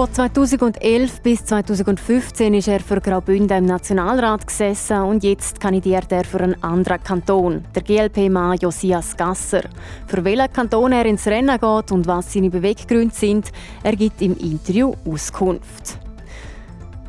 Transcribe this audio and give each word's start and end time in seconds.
Von 0.00 0.10
2011 0.10 1.20
bis 1.20 1.44
2015 1.44 2.54
ist 2.54 2.68
er 2.68 2.80
für 2.80 3.02
Graubünden 3.02 3.58
im 3.58 3.66
Nationalrat 3.66 4.46
gesessen 4.46 5.02
und 5.02 5.22
jetzt 5.22 5.60
kandidiert 5.60 6.10
er 6.10 6.24
für 6.24 6.40
einen 6.40 6.62
anderen 6.64 7.02
Kanton, 7.02 7.66
der 7.74 7.82
GLP-Mann 7.82 8.56
Josias 8.56 9.14
Gasser. 9.14 9.60
Für 10.06 10.24
welchen 10.24 10.50
Kanton 10.54 10.92
er 10.92 11.04
ins 11.04 11.26
Rennen 11.26 11.60
geht 11.60 11.92
und 11.92 12.06
was 12.06 12.32
seine 12.32 12.48
Beweggründe 12.48 13.14
sind, 13.14 13.52
er 13.82 13.94
gibt 13.94 14.22
im 14.22 14.38
Interview 14.38 14.94
Auskunft. 15.06 15.98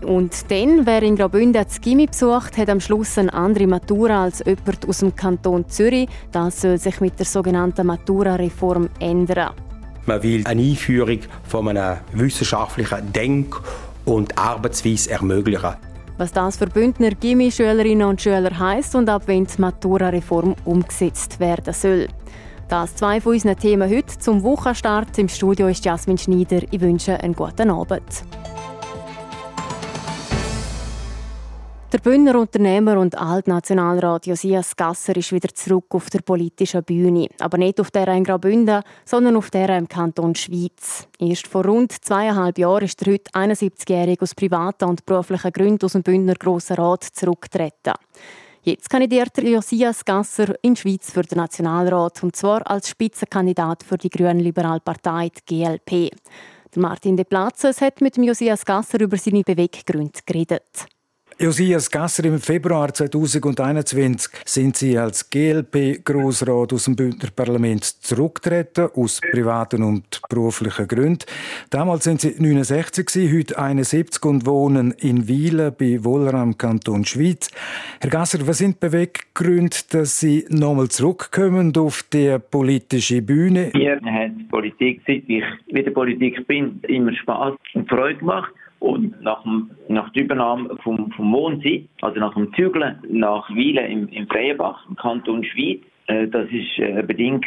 Und 0.05 0.51
dann, 0.51 0.85
wer 0.85 1.01
in 1.01 1.15
Graubünden 1.15 1.63
das 1.63 1.79
Gimmi 1.79 2.07
besucht, 2.07 2.57
hat 2.57 2.69
am 2.69 2.81
Schluss 2.81 3.17
eine 3.17 3.33
andere 3.33 3.67
Matura 3.67 4.23
als 4.23 4.43
jemand 4.45 4.85
aus 4.85 4.97
dem 4.97 5.15
Kanton 5.15 5.65
Zürich. 5.69 6.09
Das 6.33 6.59
soll 6.59 6.77
sich 6.77 6.99
mit 6.99 7.17
der 7.17 7.25
sogenannten 7.25 7.87
Matura-Reform 7.87 8.89
ändern. 8.99 9.51
Man 10.05 10.23
will 10.23 10.45
eine 10.45 10.61
Einführung 10.61 11.19
von 11.47 11.67
einer 11.67 12.01
wissenschaftlichen 12.13 13.13
Denk- 13.13 13.59
und 14.05 14.37
Arbeitsweise 14.37 15.11
ermöglichen. 15.11 15.75
Was 16.17 16.31
das 16.31 16.57
für 16.57 16.67
Bündner 16.67 17.11
Gimmi-Schülerinnen 17.11 18.07
und 18.07 18.21
Schüler 18.21 18.57
heisst 18.57 18.95
und 18.95 19.09
ab 19.09 19.23
wann 19.25 19.45
die 19.45 19.61
Matura-Reform 19.61 20.55
umgesetzt 20.65 21.39
werden 21.39 21.73
soll. 21.73 22.07
Das 22.67 22.95
zwei 22.95 23.19
von 23.19 23.33
unseren 23.33 23.57
Themen 23.57 23.89
heute 23.89 24.17
zum 24.17 24.43
Wochenstart. 24.43 25.17
Im 25.17 25.27
Studio 25.27 25.67
ist 25.67 25.83
Jasmin 25.83 26.17
Schneider. 26.17 26.61
Ich 26.71 26.79
wünsche 26.79 27.19
einen 27.19 27.35
guten 27.35 27.69
Abend. 27.69 28.23
Bündner 32.03 32.39
Unternehmer 32.39 32.97
und 32.97 33.15
Altnationalrat 33.15 34.25
Josias 34.25 34.75
Gasser 34.75 35.15
ist 35.15 35.31
wieder 35.31 35.53
zurück 35.53 35.85
auf 35.89 36.09
der 36.09 36.21
politischen 36.21 36.83
Bühne. 36.83 37.27
Aber 37.39 37.59
nicht 37.59 37.79
auf 37.79 37.91
der 37.91 38.07
in 38.07 38.23
Graubünden, 38.23 38.81
sondern 39.05 39.35
auf 39.35 39.51
der 39.51 39.77
im 39.77 39.87
Kanton 39.87 40.33
Schweiz. 40.33 41.07
Erst 41.19 41.45
vor 41.45 41.63
rund 41.63 41.91
zweieinhalb 41.91 42.57
Jahren 42.57 42.85
ist 42.85 43.05
der 43.05 43.13
heute 43.13 43.29
71-Jährige 43.33 44.23
aus 44.23 44.33
privaten 44.33 44.85
und 44.85 45.05
beruflichen 45.05 45.51
Gründen 45.51 45.85
aus 45.85 45.91
dem 45.91 46.01
Bündner 46.01 46.33
Grossen 46.33 46.77
Rat 46.77 47.03
zurückgetreten. 47.03 47.93
Jetzt 48.63 48.89
kandidiert 48.89 49.37
Josias 49.37 50.03
Gasser 50.03 50.55
in 50.63 50.75
Schweiz 50.75 51.11
für 51.11 51.21
den 51.21 51.37
Nationalrat, 51.37 52.23
und 52.23 52.35
zwar 52.35 52.67
als 52.67 52.89
Spitzenkandidat 52.89 53.83
für 53.83 53.99
die 53.99 54.09
grünen-liberale 54.09 54.79
Partei, 54.79 55.29
die 55.47 55.63
GLP. 55.63 56.09
Martin 56.77 57.15
De 57.15 57.25
Platzes 57.25 57.79
hat 57.79 58.01
mit 58.01 58.17
Josias 58.17 58.65
Gasser 58.65 59.01
über 59.01 59.17
seine 59.17 59.43
Beweggründe 59.43 60.19
geredet. 60.25 60.87
Josias 61.41 61.89
Gasser, 61.89 62.25
im 62.25 62.37
Februar 62.37 62.93
2021 62.93 64.31
sind 64.45 64.77
Sie 64.77 64.95
als 64.95 65.27
GLP-Grossrat 65.27 66.71
aus 66.71 66.85
dem 66.85 66.95
Bündner 66.95 67.29
Parlament 67.35 67.83
zurückgetreten, 67.83 68.89
aus 68.93 69.19
privaten 69.19 69.81
und 69.81 70.21
beruflichen 70.29 70.87
Gründen. 70.87 71.25
Damals 71.71 72.03
sind 72.03 72.21
Sie 72.21 72.35
69, 72.37 73.33
heute 73.33 73.57
71 73.57 74.23
und 74.23 74.45
wohnen 74.45 74.91
in 74.99 75.27
Wielen 75.27 75.73
bei 75.79 76.03
Wohler 76.03 76.53
Kanton 76.55 77.05
Schweiz. 77.05 77.49
Herr 77.99 78.11
Gasser, 78.11 78.45
was 78.45 78.59
sind 78.59 78.75
die 78.75 78.87
Beweggründe, 78.87 79.77
dass 79.89 80.19
Sie 80.19 80.45
nochmal 80.49 80.89
zurückkommen 80.89 81.75
auf 81.75 82.03
die 82.13 82.37
politische 82.51 83.23
Bühne? 83.23 83.71
Mir 83.73 83.99
hat 83.99 84.31
Politik, 84.51 85.01
seit 85.07 85.23
ich 85.27 85.43
wieder 85.71 85.89
Politik 85.89 86.45
bin, 86.45 86.79
immer 86.87 87.15
Spaß 87.15 87.55
und 87.73 87.89
Freude 87.89 88.19
gemacht. 88.19 88.53
Und 88.81 89.21
nach, 89.21 89.43
dem, 89.43 89.69
nach 89.89 90.09
der 90.09 90.23
Übernahme 90.23 90.75
vom, 90.83 91.11
vom 91.11 91.31
Wohnsitz, 91.31 91.87
also 92.01 92.19
nach 92.19 92.33
dem 92.33 92.51
Zügeln 92.55 92.97
nach 93.07 93.47
Wielen 93.53 93.85
im, 93.85 94.07
im 94.09 94.27
Freienbach, 94.27 94.89
im 94.89 94.95
Kanton 94.95 95.43
Schwyz, 95.43 95.83
äh, 96.07 96.27
das 96.27 96.47
ist 96.49 96.79
äh, 96.79 97.03
bedingt 97.03 97.45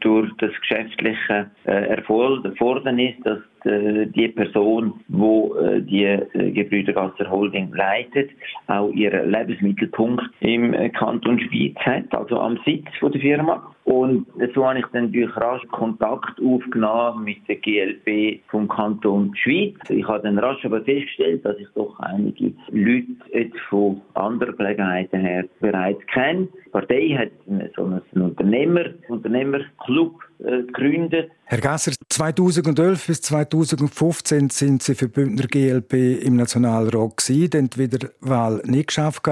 durch 0.00 0.30
das 0.38 0.50
geschäftliche 0.60 1.48
äh, 1.64 1.70
Erfolg, 1.70 2.44
Erfordernis, 2.44 3.14
dass 3.22 3.38
äh, 3.64 4.06
die 4.06 4.26
Person, 4.28 4.94
wo 5.06 5.54
äh, 5.54 5.80
die 5.80 6.06
äh, 6.06 6.50
Gebrüdergasser 6.50 7.30
Holding 7.30 7.72
leitet, 7.72 8.30
auch 8.66 8.90
ihren 8.90 9.30
Lebensmittelpunkt 9.30 10.24
im 10.40 10.74
Kanton 10.92 11.38
Schweiz 11.38 11.76
hat, 11.76 12.12
also 12.12 12.40
am 12.40 12.58
Sitz 12.64 12.88
der 13.00 13.20
Firma. 13.20 13.73
Und 13.84 14.26
so 14.54 14.66
habe 14.66 14.78
ich 14.78 14.86
dann 14.92 15.12
durch 15.12 15.36
rasch 15.36 15.62
Kontakt 15.70 16.40
aufgenommen 16.40 17.24
mit 17.24 17.46
der 17.46 17.56
GLP 17.56 18.40
vom 18.48 18.66
Kanton 18.66 19.34
Schweiz. 19.36 19.74
Ich 19.90 20.08
habe 20.08 20.22
dann 20.22 20.38
rasch 20.38 20.64
aber 20.64 20.80
festgestellt, 20.82 21.44
dass 21.44 21.58
ich 21.58 21.68
doch 21.74 21.98
einige 22.00 22.52
Leute 22.70 23.06
jetzt 23.32 23.58
von 23.68 24.00
anderen 24.14 24.56
Gelegenheiten 24.56 25.20
her 25.20 25.44
bereits 25.60 26.00
kenne. 26.06 26.48
Die 26.64 26.70
Partei 26.70 27.08
hat 27.10 27.30
so 27.76 27.84
einen 27.84 28.00
Unternehmer, 28.14 28.86
Unternehmerclub 29.08 30.18
äh, 30.38 30.62
gegründet. 30.62 31.30
Herr 31.46 31.60
Gasser, 31.60 31.92
2011 32.08 33.06
bis 33.06 33.20
2015 33.20 34.48
sind 34.48 34.82
Sie 34.82 34.94
für 34.94 35.08
Bündner 35.08 35.46
GLP 35.46 36.24
im 36.24 36.36
Nationalrat 36.36 37.18
gewesen, 37.18 37.50
dann 37.50 37.68
die 37.68 37.78
Wiederwahl 37.80 38.62
nicht 38.64 38.88
geschafft. 38.88 39.22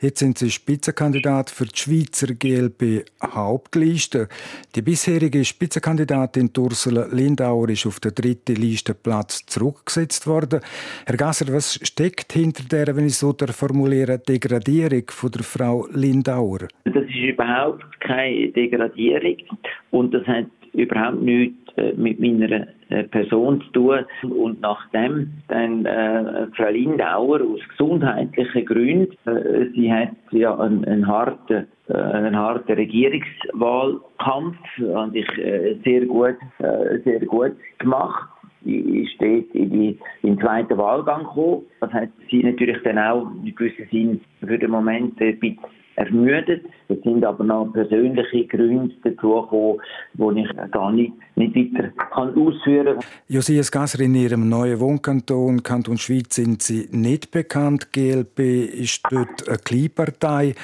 Jetzt 0.00 0.20
sind 0.20 0.38
Sie 0.38 0.50
Spitzenkandidat 0.50 1.50
für 1.50 1.66
die 1.66 1.76
Schweizer 1.76 2.34
GLP 2.34 3.04
Hauptliste. 3.20 4.28
Die 4.76 4.82
bisherige 4.82 5.44
Spitzenkandidatin 5.44 6.50
Ursula 6.56 7.08
Lindauer 7.10 7.68
ist 7.68 7.84
auf 7.84 7.98
den 7.98 8.14
dritten 8.14 8.54
Listenplatz 8.54 9.44
zurückgesetzt 9.46 10.26
worden. 10.28 10.60
Herr 11.04 11.16
Gasser, 11.16 11.52
was 11.52 11.80
steckt 11.82 12.32
hinter 12.32 12.62
der, 12.64 12.94
wenn 12.96 13.06
ich 13.06 13.16
so 13.16 13.34
formuliere, 13.50 14.20
Degradierung 14.20 15.04
von 15.08 15.32
der 15.32 15.42
Frau 15.42 15.88
Lindauer? 15.92 16.68
Das 16.84 17.04
ist 17.04 17.16
überhaupt 17.16 18.00
keine 18.00 18.48
Degradierung 18.52 19.36
und 19.90 20.14
das 20.14 20.26
hat 20.26 20.45
überhaupt 20.76 21.22
nichts 21.22 21.56
äh, 21.76 21.92
mit 21.96 22.20
meiner 22.20 22.66
äh, 22.88 23.04
Person 23.04 23.60
zu 23.62 23.70
tun. 23.72 24.04
Und 24.22 24.60
nachdem 24.60 25.32
dann 25.48 25.84
äh, 25.86 26.46
Frau 26.56 26.70
Lindauer 26.70 27.40
aus 27.40 27.60
gesundheitlichen 27.70 28.64
Gründen, 28.64 29.16
äh, 29.26 29.70
sie 29.74 29.92
hat 29.92 30.10
ja 30.30 30.56
einen, 30.58 30.84
einen 30.84 31.06
harten 31.06 31.66
äh, 31.88 31.94
einen 31.94 32.36
harten 32.36 32.72
Regierungswahlkampf 32.72 34.56
und 34.78 35.14
ich 35.14 35.28
äh, 35.38 35.76
sehr 35.84 36.06
gut 36.06 36.36
sehr 37.04 37.20
gut 37.26 37.52
gemacht 37.78 38.28
ist 38.66 39.14
dort 39.20 39.54
in 39.54 39.96
den 40.22 40.40
zweiten 40.40 40.76
Wahlgang 40.76 41.22
gekommen. 41.22 41.62
Das 41.80 41.92
hat 41.92 42.08
sie 42.28 42.42
natürlich 42.42 42.82
dann 42.82 42.98
auch 42.98 43.30
in 43.44 43.54
gewissem 43.54 43.86
Sinn 43.90 44.20
für 44.40 44.58
den 44.58 44.70
Moment 44.70 45.20
ein 45.20 45.38
bisschen 45.38 45.60
ermüdet. 45.96 46.64
Es 46.88 47.00
sind 47.02 47.24
aber 47.24 47.44
noch 47.44 47.72
persönliche 47.72 48.46
Gründe 48.46 48.94
dazu 49.02 49.42
gekommen, 49.42 49.80
die 50.14 50.40
ich 50.42 50.70
gar 50.70 50.92
nicht, 50.92 51.12
nicht 51.34 51.56
weiter 51.56 51.88
kann 52.12 52.34
ausführen 52.34 52.98
kann. 52.98 53.04
Josias 53.28 53.72
Gasser, 53.72 54.00
in 54.00 54.14
Ihrem 54.14 54.48
neuen 54.48 54.78
Wohnkanton, 54.80 55.62
Kanton 55.62 55.98
Schweiz, 55.98 56.34
sind 56.34 56.62
Sie 56.62 56.88
nicht 56.92 57.30
bekannt. 57.30 57.92
GLP 57.92 58.38
ist 58.38 59.02
dort 59.10 59.48
eine 59.48 59.58
Kleinpartei. 59.58 60.54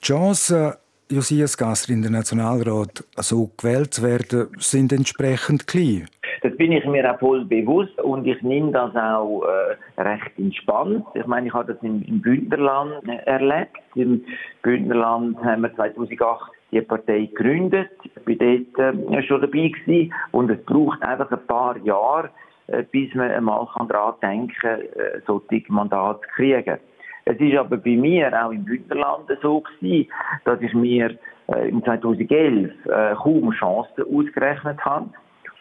Die 0.00 0.06
Chancen, 0.06 0.72
Josias 1.10 1.56
Gasser 1.56 1.92
in 1.92 2.02
den 2.02 2.12
Nationalrat 2.12 3.04
so 3.16 3.50
gewählt 3.56 3.94
zu 3.94 4.02
werden, 4.02 4.48
sind 4.58 4.92
entsprechend 4.92 5.66
klein. 5.66 6.08
Das 6.42 6.56
bin 6.56 6.72
ich 6.72 6.84
mir 6.84 7.12
auch 7.12 7.18
voll 7.18 7.44
bewusst 7.44 7.98
und 8.00 8.26
ich 8.26 8.40
nehme 8.42 8.72
das 8.72 8.94
auch 8.94 9.42
äh, 9.44 10.00
recht 10.00 10.38
entspannt. 10.38 11.04
Ich 11.14 11.26
meine, 11.26 11.48
ich 11.48 11.54
habe 11.54 11.72
das 11.72 11.82
im, 11.82 12.02
im 12.02 12.20
Bündnerland 12.20 13.06
erlebt. 13.26 13.76
Im 13.94 14.24
Bündnerland 14.62 15.42
haben 15.42 15.62
wir 15.62 15.74
2008 15.74 16.52
die 16.70 16.80
Partei 16.82 17.26
gegründet. 17.26 17.90
Ich 18.04 18.24
bin 18.24 18.38
dort 18.38 18.94
äh, 18.94 19.22
schon 19.22 19.40
dabei 19.40 19.68
gewesen. 19.68 20.12
und 20.32 20.50
es 20.50 20.62
braucht 20.64 21.02
einfach 21.02 21.30
ein 21.30 21.46
paar 21.46 21.76
Jahre, 21.78 22.30
äh, 22.68 22.82
bis 22.82 23.14
man 23.14 23.30
einmal 23.30 23.66
daran 23.88 24.14
denken 24.22 24.54
kann, 24.60 24.80
äh, 24.80 25.20
solche 25.26 25.64
Mandate 25.68 26.20
zu 26.20 26.28
kriegen. 26.34 26.78
Es 27.24 27.38
ist 27.38 27.56
aber 27.56 27.76
bei 27.76 27.96
mir 27.96 28.32
auch 28.42 28.52
im 28.52 28.64
Bündnerland 28.64 29.26
so 29.42 29.60
gewesen, 29.60 30.10
dass 30.44 30.60
ich 30.62 30.72
mir 30.72 31.18
äh, 31.48 31.68
im 31.68 31.82
2011 31.84 32.70
äh, 32.86 33.14
kaum 33.16 33.50
Chancen 33.52 34.04
ausgerechnet 34.14 34.78
habe. 34.84 35.10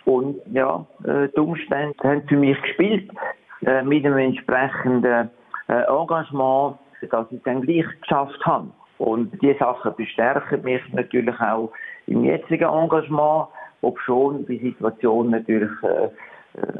Und 0.07 0.39
ja, 0.53 0.85
äh, 1.03 1.27
die 1.35 1.39
Umstände 1.41 1.93
haben 2.01 2.23
für 2.29 2.37
mich 2.37 2.59
gespielt, 2.61 3.11
äh, 3.65 3.81
mit 3.81 4.05
einem 4.05 4.19
entsprechenden 4.19 5.29
äh, 5.67 5.81
Engagement, 5.81 6.77
dass 7.11 7.29
ich 7.29 7.39
es 7.39 7.43
dann 7.43 7.61
gleich 7.61 7.85
geschafft 7.99 8.39
habe. 8.45 8.69
Und 8.99 9.33
diese 9.41 9.59
Sachen 9.59 9.93
bestärken 9.97 10.63
mich 10.63 10.81
natürlich 10.93 11.37
auch 11.41 11.73
im 12.07 12.23
jetzigen 12.23 12.69
Engagement, 12.69 13.47
obschon 13.81 14.45
die 14.45 14.59
Situation 14.59 15.29
natürlich 15.29 15.69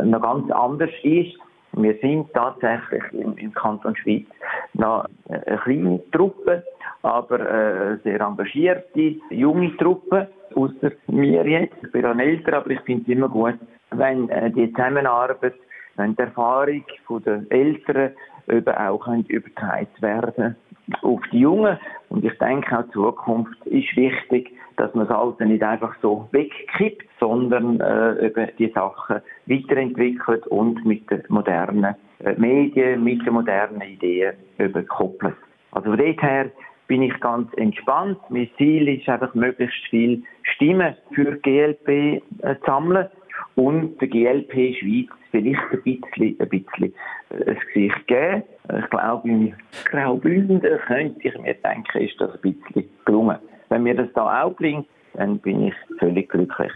noch 0.03 0.21
ganz 0.21 0.49
anders 0.49 0.89
ist. 1.03 1.37
Wir 1.73 1.95
sind 2.01 2.33
tatsächlich 2.33 3.03
im, 3.11 3.37
im 3.37 3.53
Kanton 3.53 3.95
Schweiz 3.97 4.25
noch 4.73 5.05
eine 5.29 5.57
kleine 5.59 6.11
Truppe, 6.11 6.63
aber 7.07 7.39
äh, 7.39 7.97
sehr 8.03 8.21
engagierte, 8.21 9.15
junge 9.29 9.75
Truppe. 9.77 10.27
Außer 10.55 10.91
mir 11.07 11.47
jetzt. 11.47 11.75
Ich 11.83 11.91
bin 11.91 12.01
dann 12.01 12.19
älter, 12.19 12.57
aber 12.57 12.71
ich 12.71 12.79
finde 12.81 13.03
es 13.03 13.07
immer 13.09 13.29
gut, 13.29 13.55
wenn 13.91 14.29
äh, 14.29 14.51
die 14.51 14.71
Zusammenarbeit, 14.73 15.53
wenn 15.95 16.15
die 16.15 16.21
Erfahrung 16.21 16.83
der 17.25 17.41
Eltern 17.49 18.11
eben 18.49 18.75
auch 18.75 19.07
übertragen 19.27 19.87
werden 19.99 20.55
auf 21.01 21.21
die 21.31 21.39
Jungen. 21.39 21.77
Und 22.09 22.23
ich 22.23 22.37
denke 22.37 22.77
auch, 22.77 22.83
die 22.83 22.91
Zukunft 22.91 23.65
ist 23.65 23.95
wichtig, 23.95 24.51
dass 24.77 24.93
man 24.93 25.07
das 25.07 25.17
Alte 25.17 25.45
nicht 25.45 25.63
einfach 25.63 25.95
so 26.01 26.27
wegkippt, 26.31 27.07
sondern 27.19 27.79
äh, 27.81 28.27
eben 28.27 28.47
die 28.57 28.71
Sachen 28.71 29.21
weiterentwickelt 29.47 30.47
und 30.47 30.85
mit 30.85 31.09
den 31.09 31.23
modernen 31.29 31.95
äh, 32.23 32.33
Medien, 32.37 33.03
mit 33.03 33.25
den 33.25 33.33
modernen 33.33 33.81
Ideen 33.81 34.35
überkoppelt. 34.57 35.35
Also 35.71 35.89
von 35.89 35.97
dort 35.97 36.21
her 36.21 36.51
bin 36.87 37.01
ich 37.01 37.19
ganz 37.19 37.51
entspannt. 37.57 38.19
Mein 38.29 38.49
Ziel 38.57 38.87
ist 38.87 39.07
einfach, 39.09 39.33
möglichst 39.35 39.85
viel 39.89 40.23
Stimmen 40.43 40.95
für 41.13 41.33
die 41.33 41.41
GLP 41.41 41.89
äh, 42.41 42.55
zu 42.59 42.65
sammeln 42.65 43.07
und 43.55 43.99
der 43.99 44.07
GLP 44.07 44.75
Schweiz 44.77 45.09
vielleicht 45.31 45.59
ein 45.71 45.81
bisschen, 45.83 46.39
ein 46.39 46.49
bisschen 46.49 46.93
äh, 47.29 47.49
ein 47.49 47.57
Gesicht 47.73 48.07
geben. 48.07 48.43
Ich 48.79 48.89
glaube, 48.89 49.29
im 49.29 49.53
Graubünden 49.85 50.61
könnte 50.61 51.27
ich 51.27 51.37
mir 51.39 51.55
denken, 51.55 51.97
ist 51.99 52.19
das 52.19 52.31
ein 52.35 52.53
bisschen 52.53 52.89
gelungen. 53.05 53.37
Wenn 53.69 53.83
mir 53.83 53.95
das 53.95 54.07
da 54.13 54.43
auch 54.43 54.55
gelingt, 54.55 54.87
dann 55.13 55.39
bin 55.39 55.67
ich 55.67 55.73
völlig 55.99 56.29
glücklich. 56.29 56.71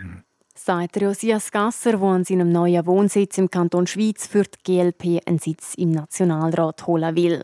Sagt 0.56 1.02
Josias 1.02 1.52
Gasser, 1.52 1.98
der 1.98 2.02
an 2.02 2.24
seinem 2.24 2.52
neuen 2.52 2.86
Wohnsitz 2.86 3.38
im 3.38 3.50
Kanton 3.50 3.88
Schweiz 3.88 4.28
für 4.28 4.44
die 4.44 4.60
GLP 4.64 5.22
einen 5.26 5.40
Sitz 5.40 5.76
im 5.76 5.92
Nationalrat 5.92 6.86
holen 6.88 7.16
will. 7.16 7.42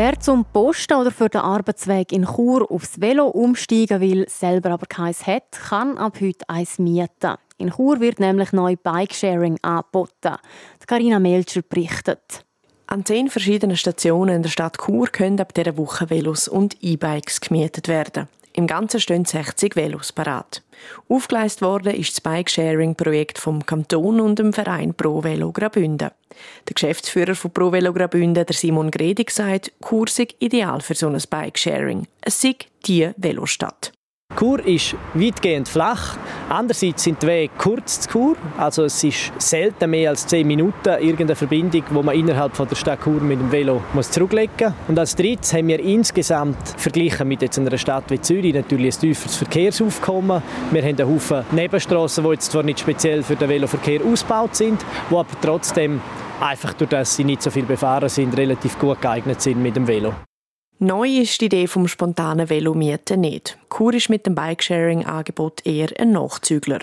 Wer 0.00 0.20
zum 0.20 0.44
Posten 0.44 0.94
oder 0.94 1.10
für 1.10 1.28
den 1.28 1.40
Arbeitsweg 1.40 2.12
in 2.12 2.24
Chur 2.24 2.70
aufs 2.70 3.00
Velo 3.00 3.26
umsteigen 3.26 4.00
will, 4.00 4.26
selber 4.28 4.70
aber 4.70 4.86
keins 4.86 5.26
hat, 5.26 5.50
kann 5.50 5.98
ab 5.98 6.20
heute 6.20 6.48
eins 6.48 6.78
mieten. 6.78 7.34
In 7.56 7.72
Chur 7.72 7.98
wird 7.98 8.20
nämlich 8.20 8.52
neu 8.52 8.76
Bikesharing 8.76 9.58
angeboten. 9.60 10.36
Carina 10.86 11.18
Melcher 11.18 11.62
berichtet. 11.62 12.44
An 12.86 13.04
zehn 13.04 13.28
verschiedenen 13.28 13.76
Stationen 13.76 14.36
in 14.36 14.42
der 14.44 14.50
Stadt 14.50 14.78
Chur 14.78 15.08
können 15.08 15.40
ab 15.40 15.52
dieser 15.52 15.76
Woche 15.76 16.08
Velos 16.10 16.46
und 16.46 16.76
E-Bikes 16.80 17.40
gemietet 17.40 17.88
werden. 17.88 18.28
Im 18.52 18.66
Ganzen 18.66 19.00
stehen 19.00 19.24
60 19.24 19.76
Velos 19.76 20.12
parat. 20.12 20.62
Aufgeleistet 21.08 21.62
worden 21.62 21.94
ist 21.94 22.12
das 22.12 22.20
Bike-Sharing-Projekt 22.20 23.38
vom 23.38 23.64
Kanton 23.64 24.20
und 24.20 24.38
dem 24.38 24.52
Verein 24.52 24.94
Pro 24.94 25.22
Velo 25.22 25.52
Graubünden. 25.52 26.10
Der 26.68 26.74
Geschäftsführer 26.74 27.34
von 27.34 27.50
Pro 27.50 27.72
Velo 27.72 27.92
Graubünden, 27.92 28.46
der 28.46 28.54
Simon 28.54 28.90
Gredig, 28.90 29.30
sagt, 29.30 29.72
sei 30.06 30.28
ideal 30.38 30.80
für 30.80 30.94
so 30.94 31.08
ein 31.08 31.20
Bike-Sharing. 31.28 32.06
Es 32.20 32.40
sei 32.40 32.56
die 32.86 33.10
Velostadt. 33.16 33.92
Chur 34.38 34.64
ist 34.64 34.94
weitgehend 35.14 35.68
flach. 35.68 36.16
Andererseits 36.48 37.02
sind 37.02 37.20
die 37.20 37.26
Wege 37.26 37.52
kurz 37.58 38.02
zu 38.02 38.08
Chur. 38.08 38.36
Also 38.56 38.84
es 38.84 39.02
ist 39.02 39.32
selten 39.38 39.90
mehr 39.90 40.10
als 40.10 40.28
10 40.28 40.46
Minuten 40.46 40.90
irgendeine 41.00 41.34
Verbindung, 41.34 41.82
wo 41.90 42.04
man 42.04 42.14
innerhalb 42.14 42.54
von 42.54 42.68
der 42.68 42.76
Stadt 42.76 43.02
Chur 43.02 43.20
mit 43.20 43.40
dem 43.40 43.50
Velo 43.50 43.82
muss 43.94 44.12
zurücklegen 44.12 44.52
muss. 44.60 44.74
Und 44.86 44.96
als 44.96 45.16
drittes 45.16 45.52
haben 45.54 45.66
wir 45.66 45.80
insgesamt, 45.80 46.56
verglichen 46.76 47.26
mit 47.26 47.42
jetzt 47.42 47.58
einer 47.58 47.76
Stadt 47.76 48.04
wie 48.10 48.20
Zürich, 48.20 48.54
natürlich 48.54 48.94
ein 48.94 49.00
tieferes 49.00 49.34
Verkehrsaufkommen. 49.34 50.40
Wir 50.70 50.82
haben 50.82 51.00
einen 51.00 51.08
Haufen 51.08 51.44
Nebenstrassen, 51.50 52.22
die 52.22 52.30
jetzt 52.30 52.52
zwar 52.52 52.62
nicht 52.62 52.78
speziell 52.78 53.24
für 53.24 53.34
den 53.34 53.48
Veloverkehr 53.48 54.04
ausgebaut 54.04 54.54
sind, 54.54 54.80
die 55.10 55.16
aber 55.16 55.26
trotzdem 55.42 56.00
einfach 56.40 56.74
durch 56.74 56.90
das 56.90 57.16
sie 57.16 57.24
nicht 57.24 57.42
so 57.42 57.50
viel 57.50 57.64
befahren 57.64 58.08
sind, 58.08 58.36
relativ 58.36 58.78
gut 58.78 59.02
geeignet 59.02 59.42
sind 59.42 59.60
mit 59.60 59.74
dem 59.74 59.88
Velo. 59.88 60.14
Neu 60.80 61.08
ist 61.08 61.40
die 61.40 61.46
Idee 61.46 61.66
vom 61.66 61.88
spontanen 61.88 62.48
Velomieten 62.48 63.20
nicht. 63.20 63.58
Chur 63.68 63.94
ist 63.94 64.10
mit 64.10 64.26
dem 64.26 64.36
Bikesharing-Angebot 64.36 65.66
eher 65.66 65.88
ein 65.98 66.12
Nachzügler. 66.12 66.78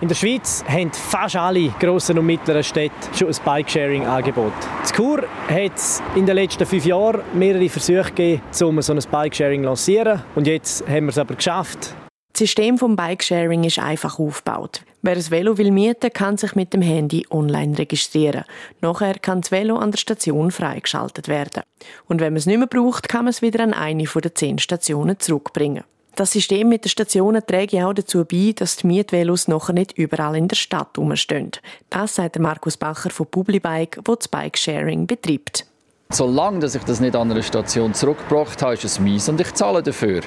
In 0.00 0.08
der 0.08 0.16
Schweiz 0.16 0.64
haben 0.66 0.90
fast 0.92 1.36
alle 1.36 1.68
grossen 1.78 2.18
und 2.18 2.26
mittleren 2.26 2.64
Städte 2.64 2.92
schon 3.16 3.28
ein 3.28 3.36
Bikesharing-Angebot. 3.44 4.52
In 4.88 4.96
Chur 4.96 5.22
hat 5.48 5.76
es 5.76 6.02
in 6.16 6.26
den 6.26 6.34
letzten 6.34 6.66
fünf 6.66 6.84
Jahren 6.86 7.20
mehrere 7.34 7.68
Versuche 7.68 8.10
gegeben, 8.10 8.42
um 8.64 8.82
so 8.82 8.92
ein 8.92 9.00
Bikesharing 9.08 9.62
zu 9.62 9.68
lancieren. 9.68 10.24
Und 10.34 10.48
jetzt 10.48 10.84
haben 10.88 11.04
wir 11.04 11.10
es 11.10 11.18
aber 11.18 11.36
geschafft. 11.36 11.94
Das 12.36 12.40
System 12.40 12.76
vom 12.76 12.96
Bikesharing 12.96 13.64
ist 13.64 13.78
einfach 13.78 14.18
aufgebaut. 14.18 14.82
Wer 15.00 15.14
ein 15.16 15.30
Velo 15.30 15.56
will 15.56 15.70
mieten, 15.70 16.12
kann 16.12 16.36
sich 16.36 16.54
mit 16.54 16.74
dem 16.74 16.82
Handy 16.82 17.26
online 17.30 17.78
registrieren. 17.78 18.44
Nachher 18.82 19.14
kann 19.14 19.40
das 19.40 19.50
Velo 19.50 19.78
an 19.78 19.90
der 19.90 19.96
Station 19.96 20.50
freigeschaltet 20.50 21.28
werden. 21.28 21.62
Und 22.08 22.20
wenn 22.20 22.34
man 22.34 22.36
es 22.36 22.44
nicht 22.44 22.58
mehr 22.58 22.66
braucht, 22.66 23.08
kann 23.08 23.24
man 23.24 23.30
es 23.30 23.40
wieder 23.40 23.64
an 23.64 23.72
eine 23.72 24.04
der 24.04 24.34
zehn 24.34 24.58
Stationen 24.58 25.18
zurückbringen. 25.18 25.84
Das 26.14 26.32
System 26.32 26.68
mit 26.68 26.84
den 26.84 26.90
Stationen 26.90 27.40
trägt 27.46 27.74
auch 27.76 27.94
dazu 27.94 28.26
bei, 28.26 28.52
dass 28.54 28.76
die 28.76 28.86
Mietvelos 28.86 29.48
nachher 29.48 29.72
nicht 29.72 29.96
überall 29.96 30.36
in 30.36 30.48
der 30.48 30.56
Stadt 30.56 30.98
rumstehen. 30.98 31.52
Das 31.88 32.16
sagt 32.16 32.38
Markus 32.38 32.76
Bacher 32.76 33.08
von 33.08 33.28
Publibike, 33.28 33.98
wo 34.04 34.14
das 34.14 34.28
Bikesharing 34.28 35.06
betreibt. 35.06 35.64
Solange 36.12 36.60
dass 36.60 36.76
ich 36.76 36.84
das 36.84 37.00
nicht 37.00 37.16
an 37.16 37.32
einer 37.32 37.42
Station 37.42 37.92
zurückgebracht 37.92 38.62
habe, 38.62 38.74
ist 38.74 38.84
es 38.84 39.00
mies 39.00 39.28
und 39.28 39.40
ich 39.40 39.52
zahle 39.54 39.82
dafür. 39.82 40.20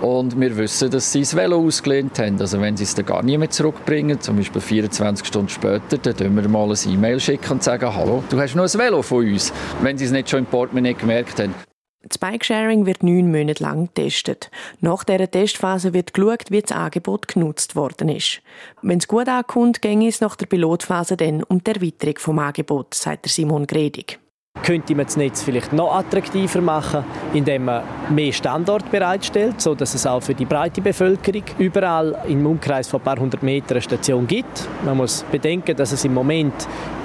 Und 0.00 0.40
wir 0.40 0.56
wissen, 0.56 0.90
dass 0.90 1.12
sie 1.12 1.20
das 1.20 1.36
Velo 1.36 1.58
ausgelehnt 1.58 2.18
haben. 2.18 2.40
Also 2.40 2.60
wenn 2.62 2.78
sie 2.78 2.84
es 2.84 2.94
dann 2.94 3.04
gar 3.04 3.22
nie 3.22 3.36
mehr 3.36 3.50
zurückbringen, 3.50 4.20
zum 4.22 4.36
Beispiel 4.36 4.62
24 4.62 5.26
Stunden 5.26 5.50
später, 5.50 5.98
dann 5.98 6.16
schicken 6.16 6.34
wir 6.34 6.48
mal 6.48 6.70
ein 6.70 6.92
E-Mail 6.92 7.20
schicken 7.20 7.52
und 7.52 7.62
sagen, 7.62 7.94
hallo, 7.94 8.24
du 8.30 8.40
hast 8.40 8.54
noch 8.54 8.64
ein 8.64 8.78
Velo 8.78 9.02
von 9.02 9.26
uns, 9.26 9.52
wenn 9.82 9.98
sie 9.98 10.06
es 10.06 10.12
nicht 10.12 10.30
schon 10.30 10.40
im 10.40 10.46
Portemonnaie 10.46 10.94
gemerkt 10.94 11.38
haben. 11.40 11.54
Das 12.02 12.16
Bikesharing 12.16 12.86
wird 12.86 13.02
neun 13.02 13.30
Monate 13.30 13.62
lang 13.62 13.90
getestet. 13.94 14.50
Nach 14.80 15.04
dieser 15.04 15.30
Testphase 15.30 15.92
wird 15.92 16.14
geschaut, 16.14 16.50
wie 16.50 16.62
das 16.62 16.72
Angebot 16.72 17.28
genutzt 17.28 17.76
worden 17.76 18.08
ist. 18.08 18.40
Wenn 18.80 18.98
es 18.98 19.08
gut 19.08 19.28
ankommt, 19.28 19.82
ginge 19.82 20.08
es 20.08 20.22
nach 20.22 20.36
der 20.36 20.46
Pilotphase 20.46 21.18
dann 21.18 21.42
um 21.42 21.62
die 21.62 21.70
Erweiterung 21.70 22.14
des 22.14 22.28
Angebots, 22.28 23.02
sagt 23.02 23.28
Simon 23.28 23.66
Gredig 23.66 24.18
könnte 24.62 24.94
man 24.94 25.06
das 25.06 25.16
Netz 25.16 25.42
vielleicht 25.42 25.72
noch 25.72 25.94
attraktiver 25.94 26.60
machen, 26.60 27.04
indem 27.32 27.66
man 27.66 27.82
mehr 28.10 28.32
Standorte 28.32 28.86
bereitstellt, 28.90 29.60
so 29.60 29.74
dass 29.74 29.94
es 29.94 30.06
auch 30.06 30.20
für 30.20 30.34
die 30.34 30.44
breite 30.44 30.80
Bevölkerung 30.80 31.42
überall 31.58 32.18
im 32.28 32.44
Umkreis 32.46 32.88
von 32.88 33.00
ein 33.00 33.04
paar 33.04 33.18
hundert 33.18 33.42
Metern 33.42 33.76
eine 33.76 33.82
Station 33.82 34.26
gibt. 34.26 34.68
Man 34.84 34.96
muss 34.96 35.24
bedenken, 35.30 35.76
dass 35.76 35.92
es 35.92 36.04
im 36.04 36.14
Moment 36.14 36.54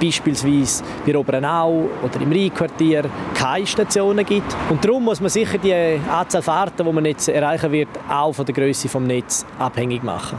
beispielsweise 0.00 0.84
bei 1.06 1.16
Obernau 1.16 1.88
oder 2.02 2.20
im 2.20 2.32
Rheinquartier 2.32 3.04
keine 3.34 3.66
Stationen 3.66 4.24
gibt. 4.24 4.56
Und 4.70 4.84
darum 4.84 5.04
muss 5.04 5.20
man 5.20 5.30
sicher 5.30 5.58
die 5.58 5.74
Anzahl 6.10 6.42
Fahrten, 6.42 6.86
die 6.86 6.92
man 6.92 7.04
jetzt 7.04 7.28
erreichen 7.28 7.72
wird, 7.72 7.88
auch 8.08 8.32
von 8.32 8.46
der 8.46 8.54
Größe 8.54 8.88
vom 8.88 9.06
Netz 9.06 9.44
abhängig 9.58 10.02
machen. 10.02 10.38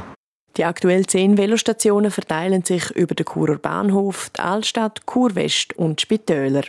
Die 0.58 0.64
aktuell 0.64 1.06
zehn 1.06 1.38
Velostationen 1.38 2.12
verteilen 2.12 2.64
sich 2.64 2.90
über 2.92 3.14
den 3.14 3.26
Churer 3.26 3.58
Bahnhof, 3.58 4.30
die 4.38 4.42
Altstadt, 4.42 5.02
Chur 5.06 5.36
West 5.36 5.74
und 5.74 6.00
Spitäler. 6.00 6.64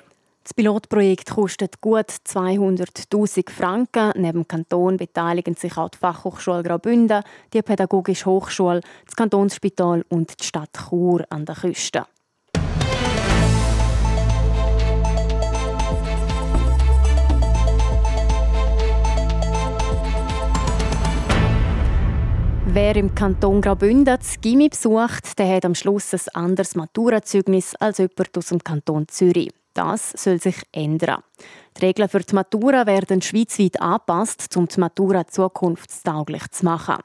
Das 0.47 0.55
Pilotprojekt 0.55 1.31
kostet 1.31 1.81
gut 1.81 2.07
200.000 2.07 3.51
Franken. 3.51 4.13
Neben 4.15 4.43
dem 4.43 4.47
Kanton 4.47 4.97
beteiligen 4.97 5.57
sich 5.57 5.77
auch 5.77 5.89
die 5.89 5.99
Fachhochschule 5.99 6.63
Graubünden, 6.63 7.25
die 7.53 7.63
Pädagogische 7.63 8.27
Hochschule, 8.27 8.81
das 9.07 9.17
Kantonsspital 9.17 10.05
und 10.09 10.41
die 10.41 10.45
Stadt 10.45 10.71
Chur 10.89 11.25
an 11.31 11.47
der 11.47 11.57
Küste. 11.57 12.07
Wer 22.67 22.95
im 22.95 23.13
Kanton 23.17 23.61
Graubünden 23.61 24.05
das 24.05 24.41
Gimmi 24.41 24.69
besucht, 24.69 25.37
der 25.41 25.57
hat 25.57 25.65
am 25.65 25.75
Schluss 25.75 26.15
ein 26.15 26.21
anderes 26.35 26.77
Maturazeugnis 26.77 27.75
als 27.75 27.99
jemand 27.99 28.39
aus 28.39 28.47
dem 28.47 28.63
Kanton 28.63 29.09
Zürich. 29.09 29.51
Das 29.77 30.13
soll 30.13 30.41
sich 30.41 30.57
ändern. 30.73 31.23
Die 31.77 31.85
Regeln 31.85 32.09
für 32.09 32.21
die 32.21 32.35
Matura 32.35 32.87
werden 32.87 33.21
schweizweit 33.21 33.79
angepasst, 33.79 34.57
um 34.57 34.67
die 34.67 34.81
Matura 34.81 35.27
zukunftstauglich 35.27 36.51
zu 36.51 36.65
machen. 36.65 36.97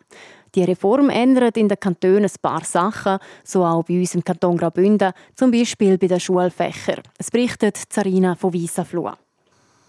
Die 0.56 0.64
Reform 0.64 1.10
ändert 1.10 1.58
in 1.58 1.68
den 1.68 1.78
Kantonen 1.78 2.24
ein 2.24 2.32
paar 2.42 2.64
Sachen, 2.64 3.20
so 3.44 3.66
auch 3.66 3.84
bei 3.84 4.00
uns 4.00 4.16
im 4.16 4.24
Kanton 4.24 4.56
Graubünden, 4.56 5.12
zum 5.36 5.52
Beispiel 5.52 5.98
bei 5.98 6.08
den 6.08 6.22
Schulfächern. 6.22 7.04
Es 7.18 7.30
berichtet 7.30 7.76
Zarina 7.90 8.36
von 8.36 8.54
Wiesafloh. 8.54 9.12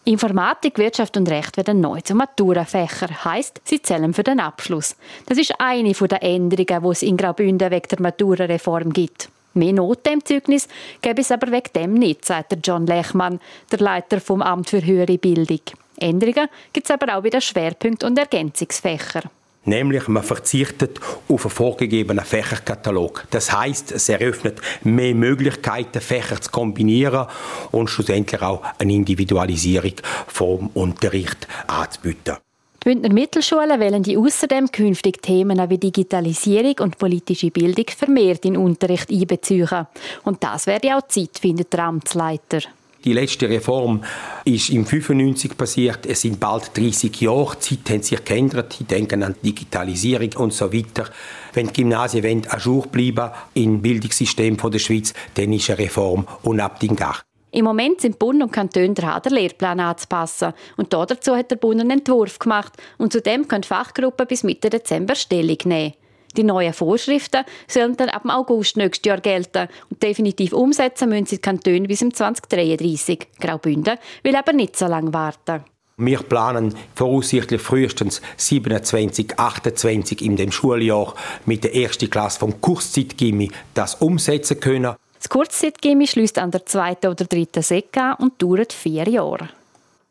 Informatik, 0.05 0.77
Wirtschaft 0.79 1.17
und 1.17 1.31
Recht 1.31 1.57
werden 1.57 1.81
neu 1.81 2.01
zu 2.01 2.17
Maturafächer. 2.17 3.25
Heißt, 3.25 3.61
sie 3.63 3.81
zählen 3.81 4.13
für 4.13 4.25
den 4.25 4.41
Abschluss. 4.41 4.97
Das 5.27 5.39
ist 5.39 5.55
eine 5.61 5.93
der 5.93 6.23
Änderungen, 6.25 6.83
die 6.83 6.89
es 6.89 7.03
in 7.03 7.17
Graubünden 7.17 7.71
wegen 7.71 7.89
der 7.89 8.03
Maturareform 8.03 8.93
gibt. 8.93 9.32
Mehr 9.55 9.73
Noten 9.73 10.15
im 10.15 10.25
Zeugnis 10.25 10.69
gäbe 11.01 11.21
es 11.21 11.31
aber 11.31 11.51
wegen 11.53 11.73
dem 11.75 11.95
nicht, 11.95 12.25
sagt 12.25 12.57
John 12.65 12.87
Lechmann, 12.87 13.41
der 13.71 13.81
Leiter 13.81 14.21
vom 14.21 14.43
Amt 14.43 14.71
für 14.71 14.85
höhere 14.85 15.19
Bildung. 15.19 15.61
Änderungen 15.99 16.49
gibt 16.73 16.87
es 16.87 16.91
aber 16.91 17.17
auch 17.17 17.23
bei 17.23 17.31
den 17.31 17.41
Schwerpunkt- 17.41 18.05
und 18.05 18.19
Ergänzungsfächern. 18.19 19.31
Nämlich, 19.65 20.09
man 20.09 20.25
verzichtet 20.25 20.99
auf 21.29 21.45
einen 21.45 21.51
vorgegebenen 21.51 22.25
Fächerkatalog. 22.25 23.27
Das 23.31 23.53
heißt, 23.53 23.93
es 23.93 24.09
eröffnet 24.09 24.61
mehr 24.83 25.15
Möglichkeiten, 25.15 26.01
Fächer 26.01 26.41
zu 26.41 26.51
kombinieren 26.51 27.29
und 27.71 27.89
schlussendlich 27.89 28.43
auch 28.43 28.63
eine 28.79 28.93
Individualisierung 28.93 29.95
vom 30.27 30.69
Unterricht 30.75 31.47
anzubieten. 31.69 32.39
Bündner 32.85 33.13
Mittelschulen 33.13 33.81
wollen 33.81 34.03
die 34.03 34.17
außerdem 34.17 34.73
künftig 34.73 35.23
Themen 35.23 35.71
wie 35.71 35.79
Digitalisierung 35.79 36.75
und 36.81 36.99
politische 36.99 37.53
Bildung 37.53 37.87
vermehrt 37.97 38.45
in 38.45 38.57
Unterricht 38.57 39.09
einbeziehen. 39.09 39.87
Und 40.25 40.43
das 40.43 40.67
wäre 40.67 40.97
auch 40.97 41.07
Zeit, 41.07 41.39
findet 41.41 41.73
der 41.73 41.85
Amtsleiter. 41.85 42.63
Die 43.05 43.13
letzte 43.13 43.49
Reform 43.49 44.03
ist 44.45 44.71
im 44.71 44.85
95 44.85 45.57
passiert. 45.57 46.07
Es 46.07 46.23
sind 46.23 46.41
bald 46.41 46.77
30 46.77 47.21
Jahre. 47.21 47.57
Die 47.57 47.83
Zeit 47.83 47.97
hat 47.97 48.05
sich 48.05 48.25
geändert. 48.25 48.77
Die 48.79 48.85
denken 48.85 49.23
an 49.23 49.37
Digitalisierung 49.45 50.31
und 50.39 50.53
so 50.53 50.73
weiter. 50.73 51.09
Wenn 51.53 51.69
die 51.69 51.73
Gymnasien 51.73 52.25
wollen, 52.25 52.47
jour 52.61 52.87
bleiben 52.87 53.31
im 53.55 53.81
Bildungssystem 53.83 54.57
der 54.57 54.79
Schweiz, 54.79 55.15
dann 55.35 55.53
ist 55.53 55.71
eine 55.71 55.81
Reform 55.81 56.27
unabdingbar. 56.43 57.23
Im 57.55 57.67
Moment 57.67 58.01
sind 58.01 58.19
Bund 58.19 58.43
und 58.43 58.51
Kantone 58.51 58.95
dran, 58.95 59.21
den 59.21 59.35
Lehrplan 59.35 59.79
anzupassen. 59.79 60.55
Und 60.79 60.95
dazu 60.95 61.37
hat 61.37 61.51
der 61.51 61.57
Bund 61.57 61.81
einen 61.81 61.91
Entwurf 61.91 62.39
gemacht. 62.39 62.73
Und 62.97 63.13
zudem 63.13 63.47
können 63.47 63.63
Fachgruppen 63.63 64.27
bis 64.27 64.43
Mitte 64.43 64.71
Dezember 64.71 65.15
Stellung 65.15 65.59
nehmen. 65.67 65.93
Die 66.35 66.45
neuen 66.45 66.73
Vorschriften 66.73 67.45
sollen 67.69 67.95
dann 67.99 68.09
ab 68.09 68.23
August 68.27 68.79
nächstes 68.79 69.07
Jahr 69.07 69.21
gelten. 69.21 69.69
Und 69.91 70.03
definitiv 70.03 70.55
umsetzen 70.55 71.11
müssen 71.11 71.27
sie 71.27 71.37
die 71.37 71.43
Kantone 71.43 71.83
bis 71.83 71.99
2033. 71.99 73.29
Graubünden 73.39 73.99
will 74.23 74.35
aber 74.35 74.55
nicht 74.55 74.75
so 74.75 74.87
lange 74.87 75.13
warten. 75.13 75.63
Wir 75.99 76.21
planen 76.21 76.75
voraussichtlich 76.95 77.61
frühestens 77.61 78.23
27, 78.39 79.39
28 79.39 80.23
in 80.23 80.37
dem 80.37 80.51
Schuljahr 80.51 81.15
mit 81.45 81.65
der 81.65 81.77
ersten 81.77 82.09
Klasse 82.09 82.41
vom 82.41 82.63
Kurszeitgimmi 82.63 83.51
das 83.75 83.97
umsetzen 83.97 84.59
können. 84.59 84.97
Das 85.23 85.29
Kurzzeitgimmi 85.29 86.09
schließt 86.09 86.41
an 86.41 86.51
der 86.51 86.67
zweiten 86.67 87.07
oder 87.07 87.25
dritten 87.25 87.63
Sek 87.63 87.97
und 88.19 88.43
dauert 88.43 88.73
vier 88.73 89.09
Jahre. 89.09 89.51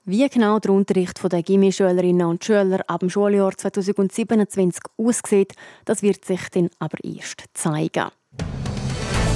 Wie 0.06 0.26
genau 0.30 0.58
der 0.60 0.72
Unterricht 0.72 1.20
der 1.22 1.44
Gimmischülerinnen 1.44 2.26
und 2.26 2.46
Schüler 2.46 2.80
ab 2.88 3.02
dem 3.02 3.10
Schuljahr 3.10 3.52
2027 3.52 4.82
aussieht, 4.96 5.54
das 5.84 6.02
wird 6.02 6.24
sich 6.24 6.40
dann 6.52 6.70
aber 6.80 6.98
erst 7.04 7.44
zeigen. 7.54 8.08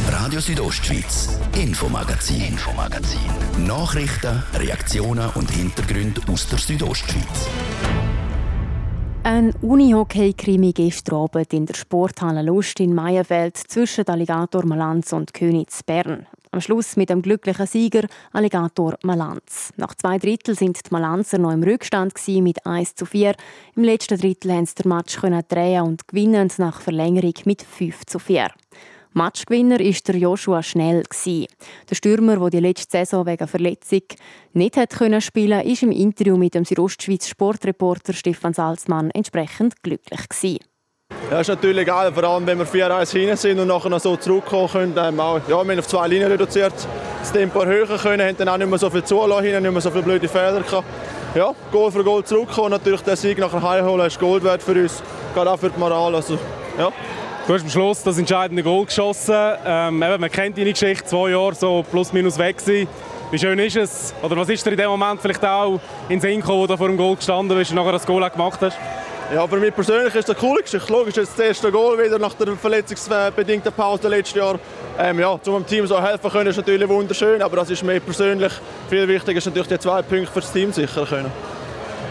Radio 0.08 0.40
Südostschweiz, 0.40 1.38
Infomagazin, 1.58 2.54
Infomagazin. 2.54 3.68
Nachrichten, 3.68 4.44
Reaktionen 4.54 5.30
und 5.36 5.52
Hintergründe 5.52 6.22
aus 6.32 6.48
der 6.48 6.58
Südostschweiz. 6.58 7.50
Ein 9.26 9.56
Unihockey-Krimi 9.64 10.72
gestern 10.72 11.16
Abend 11.16 11.52
in 11.52 11.66
der 11.66 11.74
Sporthalle 11.74 12.44
Lust 12.44 12.80
in 12.80 12.94
Meierfeld 12.94 13.58
zwischen 13.58 14.08
Alligator 14.08 14.64
Malanz 14.68 15.14
und 15.14 15.34
Königs 15.34 15.82
Bern. 15.82 16.28
Am 16.52 16.62
Schluss 16.62 16.96
mit 16.96 17.10
dem 17.10 17.24
glücklichen 17.24 17.66
Sieger 17.66 18.04
Alligator 18.34 19.00
Malanz. 19.02 19.74
Nach 19.78 19.96
zwei 19.96 20.20
Drittel 20.20 20.54
sind 20.54 20.78
die 20.78 20.92
Malanzer 20.92 21.40
noch 21.40 21.54
im 21.54 21.64
Rückstand 21.64 22.14
mit 22.28 22.68
1 22.68 22.94
zu 22.94 23.08
4. 23.08 23.34
Im 23.76 23.84
letzten 23.84 24.20
Drittel 24.20 24.54
haben 24.54 24.68
sie 24.68 24.76
den 24.76 24.90
Match 24.90 25.20
drehen 25.20 25.82
und 25.82 26.08
gewinnen 26.08 26.52
nach 26.60 26.80
Verlängerung 26.80 27.34
mit 27.46 27.64
5 27.64 28.06
zu 28.06 28.20
4. 28.20 28.52
Matchgewinner 29.18 29.80
ist 29.80 30.10
der 30.10 30.18
Joshua 30.18 30.62
Schnell 30.62 31.04
Der 31.26 31.96
Stürmer, 31.96 32.36
der 32.36 32.50
die 32.50 32.60
letzte 32.60 32.98
Saison 32.98 33.26
wegen 33.26 33.48
Verletzung 33.48 34.02
nicht 34.52 34.76
hat 34.76 34.90
können 34.90 35.22
spielen, 35.22 35.62
ist 35.62 35.84
im 35.84 35.94
Interview 35.94 36.36
mit 36.36 36.54
dem 36.54 36.66
Südostschweiz 36.66 37.30
Sportreporter 37.30 38.12
Stefan 38.12 38.54
Salzmann 38.54 39.12
entsprechend 39.12 39.82
glücklich 39.84 40.28
gewesen. 40.28 40.60
Ja, 41.32 41.40
ist 41.40 41.48
natürlich 41.48 41.88
geil, 41.88 42.12
vor 42.12 42.26
allem 42.26 42.46
wenn 42.46 42.58
wir 42.58 42.68
4-1 42.68 43.12
hinten 43.14 43.38
sind 43.38 43.60
und 43.62 43.70
nachher 43.70 43.90
noch 43.90 44.02
so 44.02 44.18
zurückkommen 44.18 44.68
können. 44.68 44.98
Ähm, 44.98 45.18
auch, 45.18 45.40
ja, 45.48 45.64
wir 45.64 45.72
haben 45.72 45.80
auf 45.80 45.88
zwei 45.88 46.10
Linien 46.10 46.30
reduziert, 46.30 46.74
das 47.22 47.32
Tempo 47.32 47.62
erhöhen 47.62 47.98
können, 47.98 48.28
haben 48.28 48.36
dann 48.36 48.50
auch 48.50 48.58
nicht 48.58 48.70
mehr 48.70 48.80
so 48.80 48.90
viel 48.90 49.06
zulassen, 49.06 49.46
nicht 49.46 49.72
mehr 49.72 49.80
so 49.80 49.92
viele 49.92 50.04
blöde 50.04 50.28
Fehler 50.28 50.60
gehabt. 50.60 50.88
Ja, 51.36 51.56
Goal 51.72 51.90
für 51.90 52.04
Goal 52.04 52.26
zurückkommen, 52.26 52.72
natürlich 52.72 53.02
der 53.04 53.16
Sieg 53.16 53.38
nachher 53.38 53.62
heimholen 53.62 54.08
ist 54.08 54.20
Gold 54.20 54.44
wert 54.44 54.62
für 54.62 54.74
uns, 54.74 55.02
gerade 55.34 55.52
auch 55.52 55.60
für 55.60 55.70
die 55.70 55.80
Moral. 55.80 56.16
Also, 56.16 56.38
ja. 56.78 56.92
Du 57.48 57.54
hast 57.54 57.62
am 57.62 57.70
Schluss 57.70 58.02
das 58.02 58.18
entscheidende 58.18 58.64
Goal 58.64 58.88
geschossen. 58.88 59.36
Ähm, 59.64 60.02
eben, 60.02 60.20
man 60.20 60.32
kennt 60.32 60.58
deine 60.58 60.72
Geschichte, 60.72 61.06
zwei 61.06 61.30
Jahre 61.30 61.54
so 61.54 61.86
plus 61.92 62.12
minus 62.12 62.40
weg 62.40 62.58
gewesen. 62.58 62.88
Wie 63.30 63.38
schön 63.38 63.60
ist 63.60 63.76
es? 63.76 64.16
Oder 64.24 64.36
was 64.36 64.50
ist 64.50 64.66
dir 64.66 64.72
in 64.72 64.78
dem 64.78 64.90
Moment 64.90 65.22
vielleicht 65.22 65.46
auch 65.46 65.80
in 66.10 66.18
den 66.18 66.22
Sinn 66.22 66.40
gekommen, 66.40 66.62
wo 66.62 66.66
du 66.66 66.76
vor 66.76 66.88
dem 66.88 66.98
Goal 66.98 67.16
gestanden 67.16 67.56
bist 67.56 67.70
und 67.70 67.76
nachher 67.76 67.92
das 67.92 68.06
Goal 68.08 68.24
auch 68.24 68.32
gemacht 68.32 68.60
hast? 68.62 68.76
Ja, 69.32 69.48
für 69.48 69.58
mich 69.58 69.76
persönlich 69.76 70.16
ist 70.16 70.28
das 70.28 70.36
coole 70.38 70.64
Geschichte. 70.64 70.92
Logisch, 70.92 71.18
ist 71.18 71.38
das 71.38 71.46
erste 71.46 71.72
Goal 71.72 72.04
wieder 72.04 72.18
nach 72.18 72.34
der 72.34 72.56
verletzungsbedingten 72.56 73.74
Pause 73.74 74.08
letztes 74.08 74.38
Jahr. 74.38 74.58
Ähm, 74.98 75.20
ja, 75.20 75.40
um 75.46 75.68
Team 75.68 75.86
so 75.86 76.02
helfen 76.02 76.32
können, 76.32 76.50
ist 76.50 76.58
natürlich 76.58 76.90
wunderschön, 76.90 77.44
aber 77.44 77.58
das 77.58 77.70
ist 77.70 77.84
mir 77.84 78.00
persönlich 78.00 78.54
viel 78.90 79.08
wichtiger, 79.08 79.38
ist 79.38 79.46
natürlich 79.46 79.68
die 79.68 79.78
zwei 79.78 80.02
Punkte 80.02 80.32
für 80.32 80.42
das 80.42 80.52
Team 80.52 80.74
sichern 80.74 81.08
können. 81.08 81.32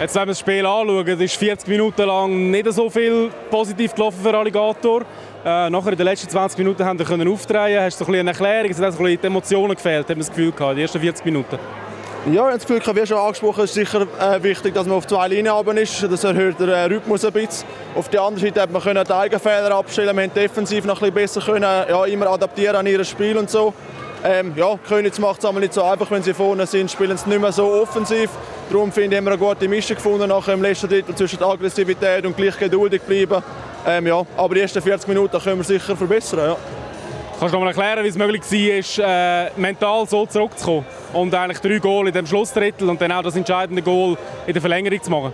Jetzt, 0.01 0.17
wir 0.17 0.27
das 0.27 0.41
Spiel 0.41 0.67
anschauen, 0.67 1.21
ist 1.21 1.37
40 1.37 1.69
Minuten 1.69 2.03
lang 2.03 2.51
nicht 2.51 2.73
so 2.73 2.91
viel 2.91 3.31
positiv 3.49 3.95
gelaufen 3.95 4.19
für 4.23 4.37
Alligator. 4.37 5.03
Äh, 5.45 5.71
nachher 5.71 5.93
in 5.93 5.99
den 5.99 6.07
letzten 6.07 6.29
20 6.29 6.59
Minuten 6.59 6.85
haben 6.85 6.99
wir 6.99 7.31
aufdrehen. 7.31 7.81
Hast 7.81 8.01
du 8.01 8.05
eine 8.07 8.29
Erklärung? 8.29 8.71
Es 8.71 8.81
hat 8.81 8.93
so 8.93 9.05
die 9.07 9.19
Emotionen 9.23 9.77
gefehlt, 9.77 10.09
hat 10.09 10.17
man 10.17 10.19
das 10.19 10.31
Gefühl 10.31 10.51
gehabt, 10.51 10.77
die 10.77 10.83
ersten 10.83 10.99
40 10.99 11.25
Minuten. 11.25 11.59
Ja, 12.33 12.49
ich 12.49 12.55
das 12.55 12.67
Gefühl, 12.67 12.97
wie 12.97 13.07
schon 13.07 13.19
angesprochen, 13.19 13.65
ist 13.65 13.75
sicher 13.75 14.07
äh, 14.19 14.43
wichtig, 14.43 14.75
dass 14.75 14.87
man 14.87 14.97
auf 14.97 15.07
zwei 15.07 15.29
Linien 15.29 15.55
oben 15.55 15.77
ist. 15.77 16.03
Das 16.03 16.25
erhöht 16.25 16.59
den 16.59 16.71
äh, 16.71 16.85
Rhythmus 16.85 17.25
ein 17.25 17.33
bisschen. 17.33 17.69
Auf 17.95 18.09
der 18.09 18.23
anderen 18.23 18.49
Seite 18.49 18.63
hat 18.63 18.73
man 18.73 18.83
können 18.83 19.05
die 19.05 19.13
Eigenfehler 19.13 19.71
abstellen. 19.71 20.17
Wir 20.17 20.25
haben 20.25 20.35
defensiv 20.35 20.87
noch 20.87 21.03
ein 21.03 21.13
bisschen 21.13 21.41
besser 21.41 21.53
können, 21.53 21.63
ja, 21.63 22.05
immer 22.07 22.31
adaptieren 22.31 22.77
an 22.77 22.87
ihr 22.87 23.05
Spiel 23.05 23.37
und 23.37 23.49
so. 23.49 23.73
Ähm, 24.25 24.55
ja, 24.57 24.77
Königs 24.89 25.19
macht 25.19 25.45
es 25.45 25.53
nicht 25.53 25.75
so 25.75 25.85
einfach, 25.85 26.11
wenn 26.11 26.23
sie 26.23 26.35
vorne 26.35 26.67
sind, 26.67 26.91
spielen 26.91 27.17
sie 27.17 27.29
nicht 27.29 27.41
mehr 27.41 27.53
so 27.53 27.67
offensiv. 27.75 28.31
Darum 28.71 28.91
finde 28.91 29.15
ich, 29.15 29.19
haben 29.19 29.25
wir 29.27 29.33
eine 29.33 29.39
gute 29.39 29.69
Mischung 29.69 29.97
gefunden 29.97 30.29
nach 30.29 30.45
dem 30.45 30.63
letzten 30.63 30.89
Drittel 30.89 31.15
zwischen 31.15 31.43
Aggressivität 31.43 32.25
und 32.25 32.37
gleich 32.37 32.59
geduldig 32.59 33.03
bleiben. 33.03 33.43
Ähm, 33.87 34.07
ja, 34.07 34.25
aber 34.37 34.55
die 34.55 34.63
ersten 34.63 34.81
40 34.81 35.09
Minuten 35.09 35.39
können 35.39 35.59
wir 35.59 35.65
sicher 35.65 35.95
verbessern. 35.95 36.39
Ja. 36.41 36.57
Kannst 37.39 37.53
du 37.53 37.59
noch 37.59 37.65
mal 37.65 37.69
erklären, 37.69 38.05
wie 38.05 38.09
es 38.09 38.17
möglich 38.17 38.43
war, 38.99 39.07
äh, 39.07 39.51
mental 39.57 40.07
so 40.09 40.25
zurückzukommen 40.25 40.87
und 41.13 41.35
eigentlich 41.35 41.59
drei 41.59 41.79
Goal 41.79 42.09
in 42.09 42.15
dem 42.15 42.27
Schlussdrittel 42.27 42.89
und 42.89 43.01
dann 43.01 43.13
auch 43.13 43.23
das 43.23 43.37
entscheidende 43.37 43.83
Goal 43.83 44.17
in 44.47 44.53
der 44.53 44.63
Verlängerung 44.63 45.03
zu 45.03 45.11
machen? 45.11 45.33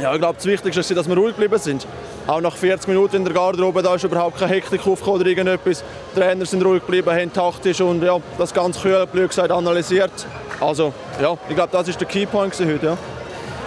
Ja, 0.00 0.12
ich 0.12 0.18
glaube, 0.18 0.34
das 0.34 0.46
Wichtigste 0.46 0.80
ist, 0.80 0.96
dass 0.96 1.08
wir 1.08 1.16
ruhig 1.16 1.36
geblieben 1.36 1.58
sind. 1.58 1.86
Auch 2.26 2.40
nach 2.40 2.56
40 2.56 2.88
Minuten 2.88 3.16
in 3.16 3.24
der 3.24 3.34
Garderobe 3.34 3.82
da 3.82 3.94
ist 3.94 4.04
überhaupt 4.04 4.38
keine 4.38 4.52
Hektik 4.52 4.86
aufgekommen 4.86 5.20
oder 5.20 5.28
irgendetwas. 5.28 5.82
Die 6.14 6.20
Trainer 6.20 6.46
sind 6.46 6.64
ruhig 6.64 6.80
geblieben, 6.84 7.10
haben 7.10 7.32
taktisch 7.32 7.80
und 7.80 8.02
ja, 8.02 8.18
das 8.38 8.54
ganz 8.54 8.80
kühl, 8.80 9.06
blöd 9.06 9.28
gesagt, 9.28 9.50
analysiert. 9.50 10.12
Also, 10.60 10.92
ja, 11.20 11.36
ich 11.48 11.54
glaube, 11.54 11.70
das 11.72 11.88
ist 11.88 12.00
der 12.00 12.06
Keypoint 12.06 12.54
heute. 12.58 12.86
Ja. 12.86 12.98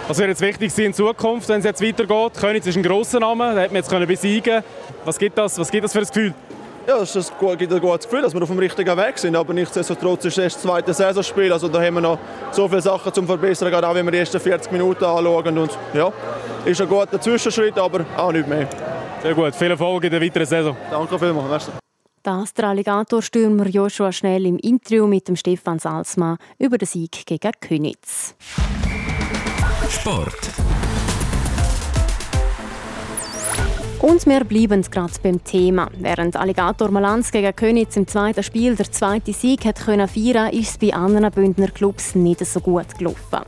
Was 0.06 0.18
wird 0.18 0.28
jetzt 0.28 0.42
wichtig 0.42 0.72
sein 0.72 0.86
in 0.86 0.94
Zukunft, 0.94 1.48
wenn 1.48 1.60
es 1.60 1.64
jetzt 1.64 1.82
weitergeht? 1.82 2.32
Königs 2.38 2.66
ist 2.66 2.76
ein 2.76 2.82
grosser 2.82 3.20
Name, 3.20 3.54
den 3.54 3.62
hat 3.62 3.72
man 3.72 3.82
jetzt 3.82 4.08
besiegen 4.08 4.62
Was 5.04 5.18
gibt 5.18 5.36
das, 5.38 5.58
was 5.58 5.70
gibt 5.70 5.84
das 5.84 5.92
für 5.92 6.00
ein 6.00 6.06
Gefühl? 6.06 6.34
Ja, 6.86 6.98
es 6.98 7.14
gibt 7.58 7.72
ein 7.72 7.80
gutes 7.80 8.06
Gefühl, 8.06 8.22
dass 8.22 8.34
wir 8.34 8.42
auf 8.42 8.48
dem 8.48 8.58
richtigen 8.58 8.96
Weg 8.96 9.18
sind. 9.18 9.34
Aber 9.34 9.54
nichtsdestotrotz 9.54 10.26
ist 10.26 10.36
es 10.36 10.52
das 10.54 10.62
zweite 10.62 10.92
Saisonspiel. 10.92 11.50
Also 11.52 11.68
da 11.68 11.80
haben 11.80 11.94
wir 11.94 12.00
noch 12.02 12.18
so 12.50 12.68
viele 12.68 12.82
Sachen 12.82 13.12
zum 13.12 13.26
Verbessern, 13.26 13.70
gerade 13.70 13.88
auch 13.88 13.94
wenn 13.94 14.04
wir 14.04 14.12
die 14.12 14.18
ersten 14.18 14.38
40 14.38 14.70
Minuten 14.70 15.02
anschauen. 15.02 15.58
Und 15.58 15.78
ja, 15.94 16.12
ist 16.64 16.80
ein 16.82 16.88
guter 16.88 17.18
Zwischenschritt, 17.18 17.78
aber 17.78 18.04
auch 18.16 18.32
nicht 18.32 18.46
mehr. 18.46 18.68
Sehr 19.22 19.34
gut. 19.34 19.54
Viel 19.54 19.70
Erfolg 19.70 20.04
in 20.04 20.10
der 20.10 20.20
weiteren 20.20 20.46
Saison. 20.46 20.76
Danke 20.90 21.18
vielmals. 21.18 21.48
Merci. 21.48 21.70
Das 22.22 22.52
der 22.52 22.68
Alligatorstürmer 22.68 23.66
Joshua 23.66 24.12
Schnell 24.12 24.44
im 24.46 24.58
Interview 24.58 25.06
mit 25.06 25.28
dem 25.28 25.36
Stefan 25.36 25.78
Salzmann 25.78 26.36
über 26.58 26.76
den 26.76 26.86
Sieg 26.86 27.24
gegen 27.26 27.52
Königs. 27.60 28.34
Sport. 29.90 30.50
Und 34.04 34.26
wir 34.26 34.44
bleiben 34.44 34.82
gerade 34.82 35.14
beim 35.22 35.42
Thema. 35.42 35.88
Während 35.98 36.36
Alligator 36.36 36.90
Malanz 36.90 37.32
gegen 37.32 37.56
Königs 37.56 37.96
im 37.96 38.06
zweiten 38.06 38.42
Spiel 38.42 38.76
der 38.76 38.92
zweite 38.92 39.32
Sieg 39.32 39.64
hat 39.64 39.82
können 39.82 40.06
feiern, 40.06 40.52
ist 40.52 40.72
es 40.72 40.78
bei 40.78 40.92
anderen 40.92 41.30
Bündner 41.30 41.68
Clubs 41.68 42.14
nicht 42.14 42.44
so 42.44 42.60
gut 42.60 42.98
gelaufen. 42.98 43.40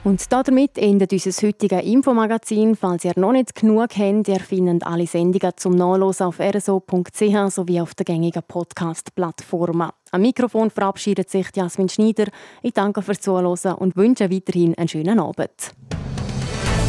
Und 0.03 0.33
damit 0.33 0.77
endet 0.79 1.13
unser 1.13 1.31
heutiges 1.47 1.85
Infomagazin. 1.85 2.75
Falls 2.75 3.05
ihr 3.05 3.13
noch 3.15 3.31
nicht 3.31 3.55
genug 3.55 3.91
habt, 3.97 4.27
ihr 4.27 4.41
findet 4.41 4.85
alle 4.85 5.07
Sendungen 5.07 5.53
zum 5.57 5.77
Nachlesen 5.77 6.27
auf 6.27 6.41
rso.ch 6.41 7.55
sowie 7.55 7.81
auf 7.81 7.95
der 7.95 8.05
gängigen 8.05 8.43
Podcast-Plattformen. 8.43 9.91
Am 10.11 10.23
Mikrofon 10.23 10.71
verabschiedet 10.73 11.31
sich 11.31 11.47
Jasmin 11.55 11.89
Schneider. 11.89 12.27
Ich 12.63 12.73
danke 12.73 13.01
fürs 13.01 13.21
Zuhören 13.21 13.77
und 13.77 13.95
wünsche 13.95 14.33
weiterhin 14.33 14.77
einen 14.77 14.89
schönen 14.89 15.21
Abend. 15.21 15.73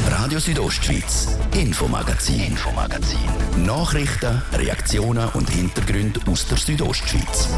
Radio 0.10 0.40
Südostschweiz, 0.40 1.38
Infomagazin, 1.54 2.42
Infomagazin. 2.42 3.20
Nachrichten, 3.64 4.42
Reaktionen 4.54 5.30
und 5.36 5.52
Hintergründe 5.52 6.20
aus 6.26 6.48
der 6.48 6.58
Südostschweiz. 6.58 7.50